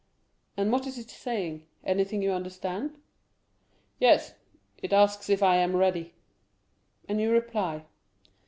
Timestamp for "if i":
5.29-5.57